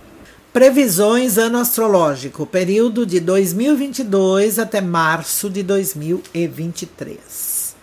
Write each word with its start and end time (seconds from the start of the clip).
Previsões 0.53 1.37
ano 1.37 1.59
astrológico, 1.59 2.46
período 2.46 3.04
de 3.04 3.19
2022 3.19 4.61
até 4.61 4.80
março 4.80 5.51
de 5.51 5.64
2023. 5.64 7.75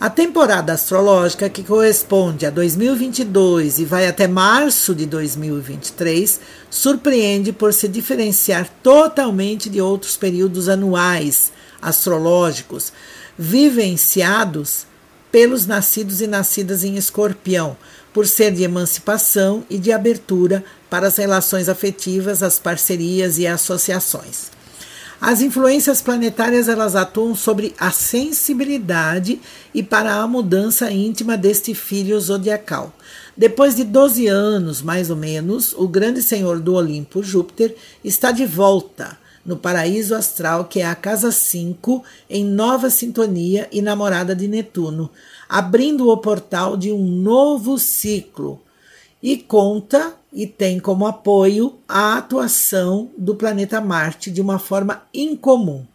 A 0.00 0.08
temporada 0.08 0.74
astrológica 0.74 1.50
que 1.50 1.64
corresponde 1.64 2.46
a 2.46 2.50
2022 2.50 3.80
e 3.80 3.84
vai 3.84 4.06
até 4.06 4.28
março 4.28 4.94
de 4.94 5.04
2023 5.04 6.38
surpreende 6.70 7.52
por 7.52 7.74
se 7.74 7.88
diferenciar 7.88 8.70
totalmente 8.80 9.68
de 9.68 9.80
outros 9.80 10.16
períodos 10.16 10.68
anuais 10.68 11.50
astrológicos 11.82 12.92
vivenciados 13.36 14.86
pelos 15.32 15.66
nascidos 15.66 16.20
e 16.20 16.28
nascidas 16.28 16.84
em 16.84 16.96
escorpião, 16.96 17.76
por 18.12 18.24
ser 18.24 18.52
de 18.52 18.62
emancipação 18.62 19.64
e 19.68 19.78
de 19.78 19.90
abertura 19.90 20.64
para 20.88 21.08
as 21.08 21.16
relações 21.16 21.68
afetivas, 21.68 22.40
as 22.40 22.56
parcerias 22.56 23.36
e 23.36 23.48
associações. 23.48 24.57
As 25.20 25.42
influências 25.42 26.00
planetárias 26.00 26.68
elas 26.68 26.94
atuam 26.94 27.34
sobre 27.34 27.74
a 27.76 27.90
sensibilidade 27.90 29.40
e 29.74 29.82
para 29.82 30.14
a 30.14 30.28
mudança 30.28 30.92
íntima 30.92 31.36
deste 31.36 31.74
filho 31.74 32.20
zodiacal. 32.20 32.92
Depois 33.36 33.74
de 33.74 33.82
12 33.82 34.28
anos, 34.28 34.80
mais 34.80 35.10
ou 35.10 35.16
menos, 35.16 35.72
o 35.72 35.88
grande 35.88 36.22
senhor 36.22 36.60
do 36.60 36.74
Olimpo, 36.74 37.20
Júpiter, 37.20 37.74
está 38.04 38.30
de 38.30 38.46
volta 38.46 39.18
no 39.44 39.56
paraíso 39.56 40.14
astral, 40.14 40.66
que 40.66 40.80
é 40.80 40.86
a 40.86 40.94
casa 40.94 41.32
5, 41.32 42.04
em 42.30 42.44
nova 42.44 42.88
sintonia 42.88 43.66
e 43.72 43.82
namorada 43.82 44.36
de 44.36 44.46
Netuno, 44.46 45.10
abrindo 45.48 46.08
o 46.08 46.16
portal 46.18 46.76
de 46.76 46.92
um 46.92 47.04
novo 47.04 47.76
ciclo. 47.76 48.60
E 49.20 49.36
conta 49.36 50.14
e 50.32 50.46
tem 50.46 50.78
como 50.78 51.06
apoio 51.06 51.78
a 51.88 52.18
atuação 52.18 53.10
do 53.16 53.34
planeta 53.34 53.80
Marte 53.80 54.30
de 54.30 54.40
uma 54.40 54.58
forma 54.58 55.02
incomum. 55.12 55.86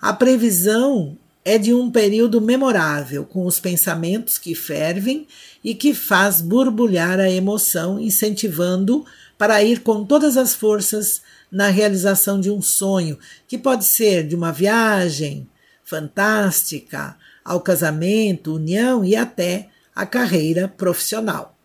A 0.00 0.12
previsão 0.12 1.16
é 1.44 1.58
de 1.58 1.72
um 1.72 1.90
período 1.90 2.40
memorável, 2.40 3.24
com 3.24 3.46
os 3.46 3.60
pensamentos 3.60 4.36
que 4.36 4.54
fervem 4.54 5.26
e 5.62 5.74
que 5.74 5.94
faz 5.94 6.40
borbulhar 6.40 7.20
a 7.20 7.30
emoção, 7.30 8.00
incentivando 8.00 9.04
para 9.38 9.62
ir 9.62 9.80
com 9.80 10.04
todas 10.04 10.36
as 10.36 10.54
forças 10.54 11.22
na 11.50 11.68
realização 11.68 12.40
de 12.40 12.50
um 12.50 12.60
sonho, 12.60 13.18
que 13.46 13.56
pode 13.56 13.84
ser 13.84 14.26
de 14.26 14.34
uma 14.34 14.52
viagem 14.52 15.48
fantástica, 15.84 17.16
ao 17.44 17.60
casamento, 17.60 18.54
união 18.56 19.04
e 19.04 19.14
até 19.14 19.68
a 19.94 20.04
carreira 20.04 20.66
profissional. 20.66 21.55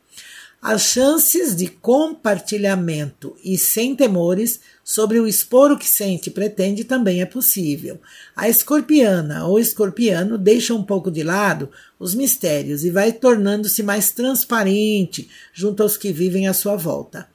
As 0.62 0.84
chances 0.84 1.56
de 1.56 1.68
compartilhamento 1.68 3.36
e 3.44 3.58
sem 3.58 3.96
temores 3.96 4.60
sobre 4.84 5.20
o 5.20 5.28
expor 5.28 5.72
o 5.72 5.78
que 5.78 5.88
sente 5.88 6.30
e 6.30 6.32
pretende 6.32 6.84
também 6.84 7.20
é 7.20 7.26
possível. 7.26 8.00
A 8.36 8.48
escorpiana 8.48 9.48
ou 9.48 9.60
escorpiano 9.60 10.38
deixa 10.38 10.76
um 10.76 10.84
pouco 10.84 11.10
de 11.10 11.24
lado 11.24 11.70
os 12.00 12.14
mistérios 12.14 12.86
e 12.86 12.92
vai 12.92 13.12
tornando-se 13.12 13.82
mais 13.82 14.12
transparente 14.12 15.30
junto 15.52 15.82
aos 15.82 15.98
que 15.98 16.12
vivem 16.12 16.48
à 16.48 16.54
sua 16.54 16.76
volta 16.76 17.28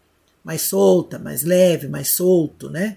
mais 0.47 0.63
solta, 0.63 1.19
mais 1.19 1.43
leve, 1.43 1.89
mais 1.89 2.11
solto, 2.11 2.71
né? 2.71 2.97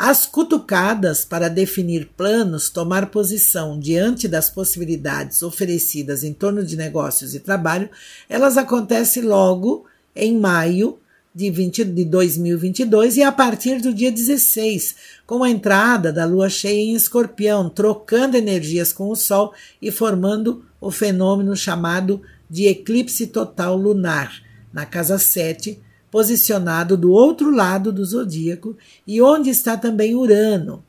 As 0.00 0.26
cutucadas 0.26 1.24
para 1.24 1.48
definir 1.48 2.10
planos, 2.16 2.70
tomar 2.70 3.06
posição 3.06 3.80
diante 3.80 4.28
das 4.28 4.48
possibilidades 4.48 5.42
oferecidas 5.42 6.22
em 6.22 6.32
torno 6.32 6.64
de 6.64 6.76
negócios 6.76 7.34
e 7.34 7.40
trabalho, 7.40 7.90
elas 8.28 8.56
acontecem 8.56 9.24
logo 9.24 9.86
em 10.14 10.38
maio 10.38 11.00
de, 11.34 11.50
20, 11.50 11.82
de 11.82 12.04
2022 12.04 13.16
e 13.16 13.24
a 13.24 13.32
partir 13.32 13.80
do 13.80 13.92
dia 13.92 14.12
16, 14.12 14.94
com 15.26 15.42
a 15.42 15.50
entrada 15.50 16.12
da 16.12 16.24
lua 16.24 16.48
cheia 16.48 16.80
em 16.80 16.94
escorpião, 16.94 17.68
trocando 17.68 18.36
energias 18.36 18.92
com 18.92 19.08
o 19.08 19.16
Sol 19.16 19.52
e 19.82 19.90
formando 19.90 20.64
o 20.80 20.92
fenômeno 20.92 21.56
chamado 21.56 22.22
de 22.48 22.68
eclipse 22.68 23.26
total 23.26 23.76
lunar, 23.76 24.32
na 24.72 24.86
casa 24.86 25.18
7 25.18 25.87
posicionado 26.10 26.96
do 26.96 27.12
outro 27.12 27.50
lado 27.50 27.92
do 27.92 28.04
zodíaco 28.04 28.76
e 29.06 29.20
onde 29.20 29.50
está 29.50 29.76
também 29.76 30.14
Urano. 30.14 30.84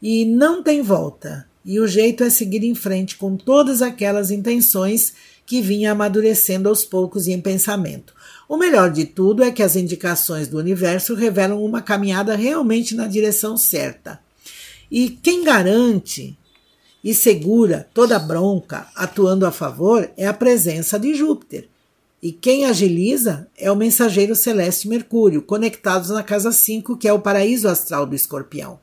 E 0.00 0.24
não 0.24 0.62
tem 0.62 0.82
volta. 0.82 1.46
E 1.64 1.78
o 1.78 1.86
jeito 1.86 2.24
é 2.24 2.30
seguir 2.30 2.64
em 2.64 2.74
frente 2.74 3.16
com 3.16 3.36
todas 3.36 3.82
aquelas 3.82 4.30
intenções 4.30 5.12
que 5.46 5.60
vinha 5.60 5.92
amadurecendo 5.92 6.68
aos 6.68 6.84
poucos 6.84 7.26
e 7.26 7.32
em 7.32 7.40
pensamento. 7.40 8.14
O 8.48 8.56
melhor 8.56 8.90
de 8.90 9.04
tudo 9.04 9.42
é 9.42 9.50
que 9.50 9.62
as 9.62 9.76
indicações 9.76 10.48
do 10.48 10.58
universo 10.58 11.14
revelam 11.14 11.64
uma 11.64 11.80
caminhada 11.80 12.34
realmente 12.34 12.94
na 12.94 13.06
direção 13.06 13.56
certa. 13.56 14.20
E 14.90 15.08
quem 15.10 15.44
garante 15.44 16.36
e 17.02 17.14
segura 17.14 17.88
toda 17.94 18.18
bronca 18.18 18.86
atuando 18.94 19.46
a 19.46 19.50
favor 19.50 20.10
é 20.16 20.26
a 20.26 20.34
presença 20.34 20.98
de 20.98 21.14
Júpiter, 21.14 21.68
e 22.22 22.30
quem 22.30 22.66
agiliza 22.66 23.48
é 23.58 23.68
o 23.68 23.74
mensageiro 23.74 24.36
celeste 24.36 24.86
Mercúrio, 24.86 25.42
conectados 25.42 26.10
na 26.10 26.22
casa 26.22 26.52
5, 26.52 26.96
que 26.96 27.08
é 27.08 27.12
o 27.12 27.18
paraíso 27.18 27.66
astral 27.66 28.06
do 28.06 28.14
escorpião, 28.14 28.78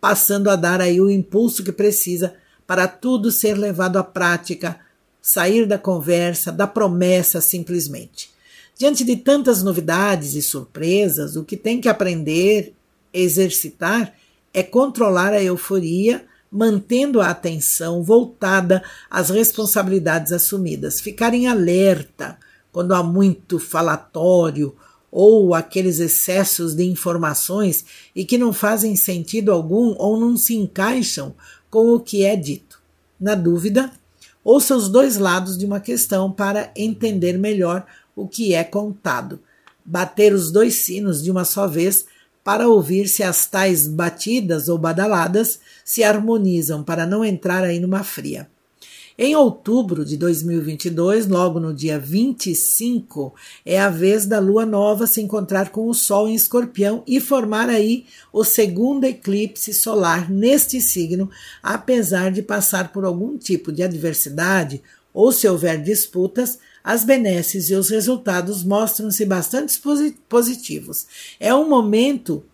passando 0.00 0.48
a 0.48 0.54
dar 0.54 0.80
aí 0.80 1.00
o 1.00 1.10
impulso 1.10 1.64
que 1.64 1.72
precisa 1.72 2.34
para 2.64 2.86
tudo 2.86 3.32
ser 3.32 3.54
levado 3.54 3.96
à 3.96 4.04
prática, 4.04 4.78
sair 5.20 5.66
da 5.66 5.76
conversa, 5.76 6.52
da 6.52 6.64
promessa 6.64 7.40
simplesmente. 7.40 8.30
Diante 8.78 9.02
de 9.02 9.16
tantas 9.16 9.64
novidades 9.64 10.34
e 10.34 10.42
surpresas, 10.42 11.34
o 11.34 11.42
que 11.42 11.56
tem 11.56 11.80
que 11.80 11.88
aprender, 11.88 12.72
exercitar, 13.12 14.14
é 14.54 14.62
controlar 14.62 15.32
a 15.32 15.42
euforia, 15.42 16.24
mantendo 16.48 17.20
a 17.20 17.30
atenção 17.30 18.04
voltada 18.04 18.80
às 19.10 19.30
responsabilidades 19.30 20.30
assumidas, 20.30 21.00
ficar 21.00 21.34
em 21.34 21.48
alerta 21.48 22.38
quando 22.76 22.92
há 22.92 23.02
muito 23.02 23.58
falatório 23.58 24.76
ou 25.10 25.54
aqueles 25.54 25.98
excessos 25.98 26.74
de 26.74 26.84
informações 26.84 27.86
e 28.14 28.22
que 28.22 28.36
não 28.36 28.52
fazem 28.52 28.94
sentido 28.94 29.50
algum 29.50 29.94
ou 29.96 30.20
não 30.20 30.36
se 30.36 30.54
encaixam 30.54 31.34
com 31.70 31.94
o 31.94 31.98
que 31.98 32.22
é 32.22 32.36
dito. 32.36 32.78
Na 33.18 33.34
dúvida, 33.34 33.90
ouça 34.44 34.76
os 34.76 34.90
dois 34.90 35.16
lados 35.16 35.56
de 35.56 35.64
uma 35.64 35.80
questão 35.80 36.30
para 36.30 36.70
entender 36.76 37.38
melhor 37.38 37.86
o 38.14 38.28
que 38.28 38.52
é 38.52 38.62
contado. 38.62 39.40
Bater 39.82 40.34
os 40.34 40.52
dois 40.52 40.74
sinos 40.84 41.22
de 41.22 41.30
uma 41.30 41.46
só 41.46 41.66
vez 41.66 42.04
para 42.44 42.68
ouvir 42.68 43.08
se 43.08 43.22
as 43.22 43.46
tais 43.46 43.88
batidas 43.88 44.68
ou 44.68 44.76
badaladas 44.76 45.60
se 45.82 46.04
harmonizam 46.04 46.84
para 46.84 47.06
não 47.06 47.24
entrar 47.24 47.64
aí 47.64 47.80
numa 47.80 48.04
fria. 48.04 48.50
Em 49.18 49.34
outubro 49.34 50.04
de 50.04 50.14
2022, 50.14 51.26
logo 51.26 51.58
no 51.58 51.72
dia 51.72 51.98
25, 51.98 53.34
é 53.64 53.80
a 53.80 53.88
vez 53.88 54.26
da 54.26 54.38
lua 54.38 54.66
nova 54.66 55.06
se 55.06 55.22
encontrar 55.22 55.70
com 55.70 55.88
o 55.88 55.94
Sol 55.94 56.28
em 56.28 56.34
Escorpião 56.34 57.02
e 57.06 57.18
formar 57.18 57.70
aí 57.70 58.04
o 58.30 58.44
segundo 58.44 59.04
eclipse 59.04 59.72
solar 59.72 60.30
neste 60.30 60.82
signo, 60.82 61.30
apesar 61.62 62.30
de 62.30 62.42
passar 62.42 62.92
por 62.92 63.06
algum 63.06 63.38
tipo 63.38 63.72
de 63.72 63.82
adversidade 63.82 64.82
ou 65.14 65.32
se 65.32 65.48
houver 65.48 65.82
disputas, 65.82 66.58
as 66.84 67.02
benesses 67.02 67.70
e 67.70 67.74
os 67.74 67.88
resultados 67.88 68.62
mostram-se 68.62 69.24
bastante 69.24 69.80
positivos. 70.28 71.06
É 71.40 71.54
um 71.54 71.66
momento 71.66 72.44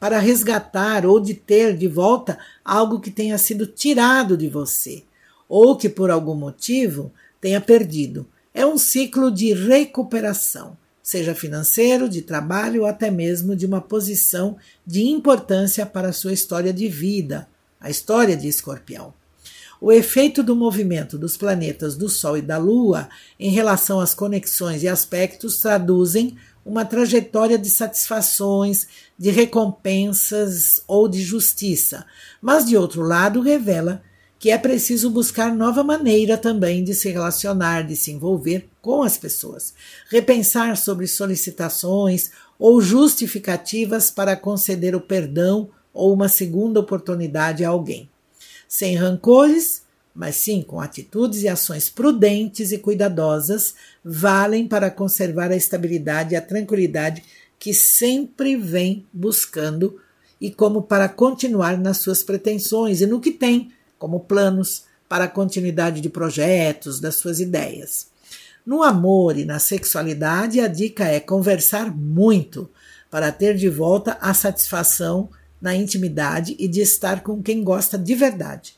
para 0.00 0.18
resgatar 0.18 1.06
ou 1.06 1.20
de 1.20 1.34
ter 1.34 1.76
de 1.76 1.86
volta 1.86 2.36
algo 2.64 2.98
que 2.98 3.12
tenha 3.12 3.38
sido 3.38 3.64
tirado 3.64 4.36
de 4.36 4.48
você 4.48 5.04
ou 5.50 5.76
que 5.76 5.88
por 5.88 6.12
algum 6.12 6.36
motivo 6.36 7.12
tenha 7.40 7.60
perdido. 7.60 8.24
É 8.54 8.64
um 8.64 8.78
ciclo 8.78 9.32
de 9.32 9.52
recuperação, 9.52 10.78
seja 11.02 11.34
financeiro, 11.34 12.08
de 12.08 12.22
trabalho 12.22 12.82
ou 12.82 12.86
até 12.86 13.10
mesmo 13.10 13.56
de 13.56 13.66
uma 13.66 13.80
posição 13.80 14.56
de 14.86 15.02
importância 15.02 15.84
para 15.84 16.10
a 16.10 16.12
sua 16.12 16.32
história 16.32 16.72
de 16.72 16.88
vida, 16.88 17.48
a 17.80 17.90
história 17.90 18.36
de 18.36 18.46
Escorpião. 18.46 19.12
O 19.80 19.90
efeito 19.90 20.42
do 20.42 20.54
movimento 20.54 21.18
dos 21.18 21.36
planetas 21.36 21.96
do 21.96 22.08
Sol 22.08 22.36
e 22.36 22.42
da 22.42 22.58
Lua 22.58 23.08
em 23.38 23.50
relação 23.50 23.98
às 23.98 24.14
conexões 24.14 24.84
e 24.84 24.88
aspectos 24.88 25.58
traduzem 25.58 26.36
uma 26.64 26.84
trajetória 26.84 27.58
de 27.58 27.70
satisfações, 27.70 28.86
de 29.18 29.30
recompensas 29.30 30.82
ou 30.86 31.08
de 31.08 31.22
justiça, 31.22 32.06
mas 32.40 32.66
de 32.66 32.76
outro 32.76 33.02
lado 33.02 33.40
revela 33.40 34.02
que 34.40 34.50
é 34.50 34.56
preciso 34.56 35.10
buscar 35.10 35.54
nova 35.54 35.84
maneira 35.84 36.38
também 36.38 36.82
de 36.82 36.94
se 36.94 37.10
relacionar, 37.10 37.82
de 37.82 37.94
se 37.94 38.10
envolver 38.10 38.66
com 38.80 39.02
as 39.02 39.18
pessoas, 39.18 39.74
repensar 40.08 40.78
sobre 40.78 41.06
solicitações 41.06 42.30
ou 42.58 42.80
justificativas 42.80 44.10
para 44.10 44.34
conceder 44.34 44.96
o 44.96 45.00
perdão 45.00 45.68
ou 45.92 46.14
uma 46.14 46.26
segunda 46.26 46.80
oportunidade 46.80 47.62
a 47.62 47.68
alguém. 47.68 48.08
Sem 48.66 48.96
rancores, 48.96 49.82
mas 50.14 50.36
sim 50.36 50.62
com 50.62 50.80
atitudes 50.80 51.42
e 51.42 51.48
ações 51.48 51.90
prudentes 51.90 52.72
e 52.72 52.78
cuidadosas, 52.78 53.74
valem 54.02 54.66
para 54.66 54.90
conservar 54.90 55.50
a 55.50 55.56
estabilidade 55.56 56.32
e 56.32 56.36
a 56.36 56.40
tranquilidade 56.40 57.22
que 57.58 57.74
sempre 57.74 58.56
vem 58.56 59.04
buscando 59.12 60.00
e 60.40 60.50
como 60.50 60.80
para 60.80 61.10
continuar 61.10 61.76
nas 61.76 61.98
suas 61.98 62.22
pretensões 62.22 63.02
e 63.02 63.06
no 63.06 63.20
que 63.20 63.32
tem 63.32 63.70
como 64.00 64.20
planos 64.20 64.84
para 65.06 65.24
a 65.24 65.28
continuidade 65.28 66.00
de 66.00 66.08
projetos, 66.08 66.98
das 66.98 67.16
suas 67.16 67.38
ideias. 67.38 68.08
No 68.64 68.82
amor 68.82 69.36
e 69.36 69.44
na 69.44 69.58
sexualidade, 69.58 70.58
a 70.58 70.66
dica 70.66 71.04
é 71.04 71.20
conversar 71.20 71.94
muito 71.94 72.68
para 73.10 73.30
ter 73.30 73.56
de 73.56 73.68
volta 73.68 74.16
a 74.20 74.32
satisfação 74.32 75.28
na 75.60 75.74
intimidade 75.74 76.56
e 76.58 76.66
de 76.66 76.80
estar 76.80 77.22
com 77.22 77.42
quem 77.42 77.62
gosta 77.62 77.98
de 77.98 78.14
verdade. 78.14 78.74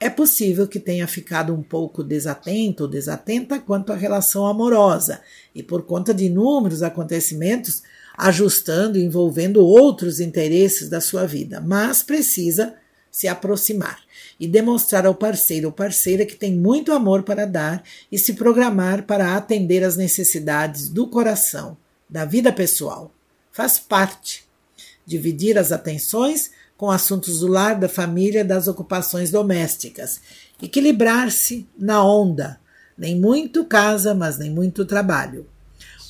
É 0.00 0.10
possível 0.10 0.66
que 0.66 0.80
tenha 0.80 1.06
ficado 1.06 1.54
um 1.54 1.62
pouco 1.62 2.02
desatento 2.02 2.82
ou 2.82 2.88
desatenta 2.88 3.60
quanto 3.60 3.92
à 3.92 3.96
relação 3.96 4.46
amorosa 4.46 5.20
e, 5.54 5.62
por 5.62 5.82
conta 5.82 6.12
de 6.12 6.24
inúmeros 6.24 6.82
acontecimentos, 6.82 7.82
ajustando 8.18 8.98
e 8.98 9.04
envolvendo 9.04 9.64
outros 9.64 10.18
interesses 10.18 10.88
da 10.88 11.00
sua 11.00 11.24
vida, 11.24 11.60
mas 11.60 12.02
precisa 12.02 12.74
se 13.16 13.26
aproximar 13.26 13.98
e 14.38 14.46
demonstrar 14.46 15.06
ao 15.06 15.14
parceiro 15.14 15.68
ou 15.68 15.72
parceira 15.72 16.26
que 16.26 16.34
tem 16.34 16.54
muito 16.54 16.92
amor 16.92 17.22
para 17.22 17.46
dar 17.46 17.82
e 18.12 18.18
se 18.18 18.34
programar 18.34 19.04
para 19.04 19.34
atender 19.34 19.82
às 19.82 19.96
necessidades 19.96 20.90
do 20.90 21.06
coração, 21.06 21.78
da 22.10 22.26
vida 22.26 22.52
pessoal. 22.52 23.10
Faz 23.50 23.78
parte. 23.78 24.44
Dividir 25.06 25.56
as 25.56 25.72
atenções 25.72 26.50
com 26.76 26.90
assuntos 26.90 27.40
do 27.40 27.46
lar, 27.46 27.80
da 27.80 27.88
família, 27.88 28.44
das 28.44 28.68
ocupações 28.68 29.30
domésticas. 29.30 30.20
Equilibrar-se 30.62 31.66
na 31.78 32.04
onda. 32.04 32.60
Nem 32.98 33.18
muito 33.18 33.64
casa, 33.64 34.14
mas 34.14 34.36
nem 34.36 34.50
muito 34.50 34.84
trabalho. 34.84 35.46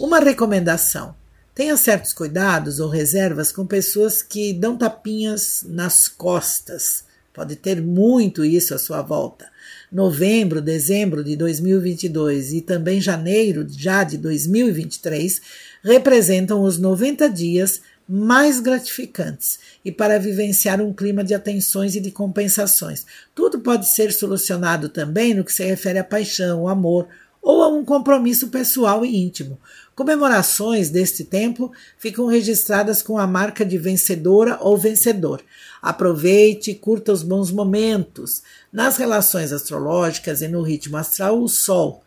Uma 0.00 0.18
recomendação: 0.18 1.14
tenha 1.56 1.74
certos 1.78 2.12
cuidados 2.12 2.80
ou 2.80 2.90
reservas 2.90 3.50
com 3.50 3.66
pessoas 3.66 4.20
que 4.20 4.52
dão 4.52 4.76
tapinhas 4.76 5.64
nas 5.66 6.06
costas. 6.06 7.02
Pode 7.32 7.56
ter 7.56 7.80
muito 7.80 8.44
isso 8.44 8.74
à 8.74 8.78
sua 8.78 9.00
volta. 9.00 9.48
Novembro, 9.90 10.60
dezembro 10.60 11.24
de 11.24 11.34
2022 11.34 12.52
e 12.52 12.60
também 12.60 13.00
janeiro 13.00 13.66
já 13.70 14.04
de 14.04 14.18
2023 14.18 15.40
representam 15.82 16.62
os 16.62 16.78
90 16.78 17.30
dias 17.30 17.80
mais 18.06 18.60
gratificantes 18.60 19.58
e 19.82 19.90
para 19.90 20.18
vivenciar 20.18 20.82
um 20.82 20.92
clima 20.92 21.24
de 21.24 21.32
atenções 21.32 21.96
e 21.96 22.00
de 22.00 22.10
compensações. 22.10 23.06
Tudo 23.34 23.60
pode 23.60 23.88
ser 23.88 24.12
solucionado 24.12 24.90
também 24.90 25.32
no 25.32 25.42
que 25.42 25.52
se 25.52 25.64
refere 25.64 25.98
à 25.98 26.04
paixão, 26.04 26.60
ao 26.60 26.68
amor 26.68 27.08
ou 27.46 27.62
a 27.62 27.69
um 27.69 27.84
compromisso 27.84 28.48
pessoal 28.48 29.06
e 29.06 29.16
íntimo. 29.19 29.56
Comemorações 29.94 30.90
deste 30.90 31.22
tempo 31.22 31.70
ficam 31.96 32.26
registradas 32.26 33.02
com 33.02 33.16
a 33.19 33.25
marca 33.25 33.64
de 33.64 33.78
vencedora 33.78 34.58
ou 34.60 34.76
vencedor. 34.76 35.40
Aproveite 35.81 36.72
e 36.72 36.75
curta 36.75 37.12
os 37.12 37.22
bons 37.22 37.52
momentos. 37.52 38.43
Nas 38.72 38.96
relações 38.96 39.52
astrológicas 39.52 40.43
e 40.43 40.48
no 40.48 40.60
ritmo 40.60 40.96
astral, 40.96 41.40
o 41.40 41.48
Sol 41.48 42.02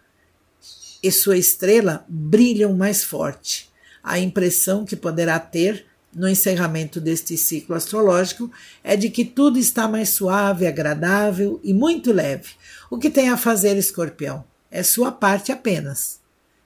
e 1.02 1.10
sua 1.10 1.38
estrela 1.38 2.04
brilham 2.10 2.74
mais 2.74 3.06
forte. 3.06 3.70
A 4.04 4.20
impressão 4.20 4.84
que 4.84 4.98
poderá 4.98 5.40
ter 5.40 5.86
no 6.14 6.28
encerramento 6.28 7.00
deste 7.00 7.38
ciclo 7.38 7.78
astrológico 7.78 8.52
é 8.84 8.98
de 8.98 9.10
que 9.10 9.24
tudo 9.24 9.58
está 9.58 9.88
mais 9.88 10.10
suave, 10.10 10.68
agradável 10.68 11.62
e 11.64 11.74
muito 11.74 12.12
leve. 12.12 12.50
O 12.92 12.98
que 12.98 13.10
tem 13.10 13.30
a 13.30 13.38
fazer, 13.38 13.78
escorpião? 13.78 14.44
É 14.72 14.84
sua 14.84 15.12
parte 15.12 15.52
apenas. 15.52 16.20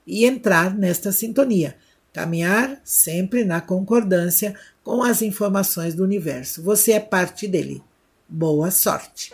E 0.05 0.25
entrar 0.25 0.75
nesta 0.75 1.11
sintonia. 1.11 1.75
Caminhar 2.11 2.79
sempre 2.83 3.43
na 3.43 3.61
concordância 3.61 4.55
com 4.83 5.01
as 5.01 5.21
informações 5.21 5.95
do 5.95 6.03
universo. 6.03 6.61
Você 6.61 6.91
é 6.91 6.99
parte 6.99 7.47
dele. 7.47 7.81
Boa 8.27 8.69
sorte. 8.69 9.33